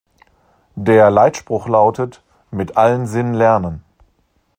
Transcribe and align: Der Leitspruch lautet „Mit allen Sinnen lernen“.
Der 0.77 1.11
Leitspruch 1.11 1.67
lautet 1.67 2.23
„Mit 2.49 2.75
allen 2.75 3.05
Sinnen 3.05 3.35
lernen“. 3.35 3.83